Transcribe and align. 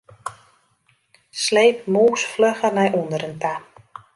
Sleep 1.43 1.77
mûs 1.93 2.21
flugger 2.31 2.71
nei 2.77 2.89
ûnderen 2.99 3.35
ta. 3.41 3.53